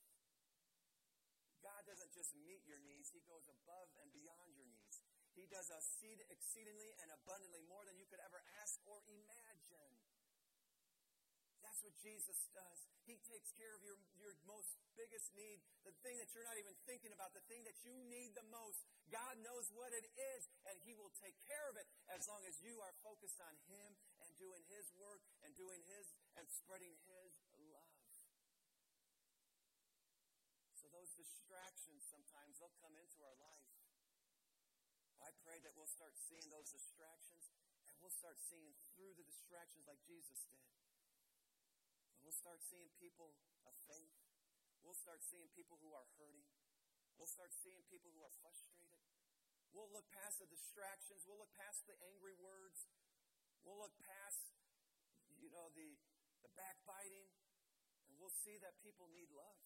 [1.64, 5.00] God doesn't just meet your needs, He goes above and beyond your needs.
[5.32, 9.41] He does exceedingly and abundantly more than you could ever ask or imagine.
[11.72, 12.84] That's what Jesus does.
[13.08, 15.56] He takes care of your, your most biggest need,
[15.88, 18.84] the thing that you're not even thinking about, the thing that you need the most.
[19.08, 20.04] God knows what it
[20.36, 23.56] is, and He will take care of it as long as you are focused on
[23.72, 23.88] Him
[24.20, 27.40] and doing His work and doing His and spreading His
[27.72, 28.04] love.
[30.76, 33.72] So those distractions sometimes they'll come into our life.
[35.24, 37.48] I pray that we'll start seeing those distractions
[37.88, 40.68] and we'll start seeing through the distractions like Jesus did.
[42.32, 43.36] We'll start seeing people
[43.68, 44.16] of faith.
[44.80, 46.48] We'll start seeing people who are hurting.
[47.20, 49.04] We'll start seeing people who are frustrated.
[49.76, 51.28] We'll look past the distractions.
[51.28, 52.88] We'll look past the angry words.
[53.60, 54.48] We'll look past,
[55.44, 55.92] you know, the,
[56.40, 57.28] the backbiting.
[58.08, 59.60] And we'll see that people need love.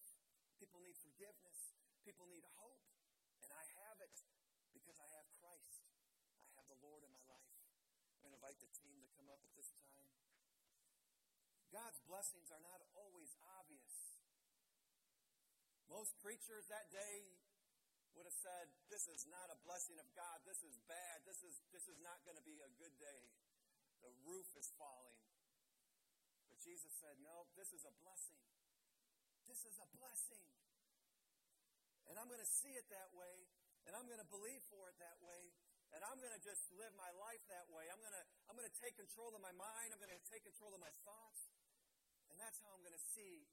[0.59, 1.71] People need forgiveness.
[2.03, 2.83] People need hope.
[3.47, 4.27] And I have it
[4.75, 5.87] because I have Christ.
[6.51, 7.55] I have the Lord in my life.
[8.19, 10.06] I'm going to invite the team to come up at this time.
[11.77, 14.17] God's blessings are not always obvious.
[15.93, 17.37] Most preachers that day
[18.17, 20.41] would have said, This is not a blessing of God.
[20.49, 21.21] This is bad.
[21.29, 23.29] This is, this is not going to be a good day.
[24.01, 25.21] The roof is falling.
[26.49, 28.41] But Jesus said, No, this is a blessing.
[29.45, 30.49] This is a blessing.
[32.09, 33.53] And I'm going to see it that way
[33.87, 35.53] and I'm going to believe for it that way.
[35.95, 37.87] And I'm going to just live my life that way.
[37.87, 39.95] I'm going to, I'm going to take control of my mind.
[39.95, 41.47] I'm going to take control of my thoughts.
[42.37, 43.49] And that's how I'm going to see.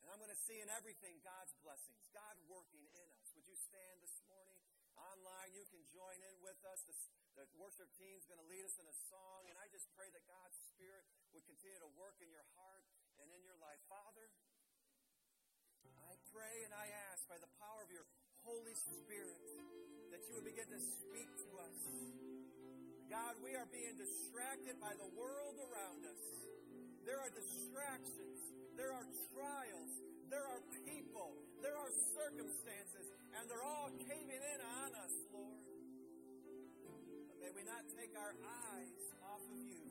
[0.00, 3.28] And I'm going to see in everything God's blessings, God working in us.
[3.36, 4.56] Would you stand this morning?
[4.96, 6.80] Online, you can join in with us.
[6.88, 6.96] The,
[7.36, 9.52] the worship team is going to lead us in a song.
[9.52, 11.04] And I just pray that God's Spirit
[11.36, 12.88] would continue to work in your heart
[13.20, 13.84] and in your life.
[13.92, 14.32] Father,
[16.08, 18.08] I pray and I ask by the power of your
[18.48, 19.36] Holy Spirit,
[20.08, 21.76] that you would begin to speak to us.
[23.12, 26.24] God, we are being distracted by the world around us.
[27.04, 28.40] There are distractions,
[28.80, 29.04] there are
[29.36, 29.92] trials,
[30.32, 35.68] there are people, there are circumstances, and they're all caving in on us, Lord.
[37.28, 39.84] But may we not take our eyes off of you.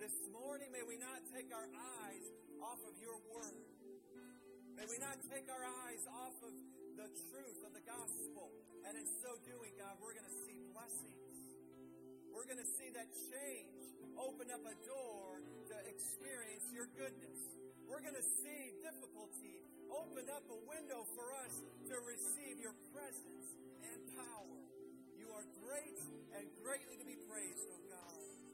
[0.00, 2.24] This morning, may we not take our eyes
[2.64, 3.68] off of your word.
[4.72, 6.54] May we not take our eyes off of
[6.96, 8.56] the truth of the gospel.
[8.88, 11.36] And in so doing, God, we're going to see blessings.
[12.32, 13.76] We're going to see that change
[14.16, 15.25] open up a door
[15.66, 17.40] to experience your goodness.
[17.90, 21.54] We're going to see difficulty open up a window for us
[21.90, 23.46] to receive your presence
[23.82, 24.62] and power.
[25.18, 25.98] You are great
[26.38, 28.45] and greatly to be praised, oh God.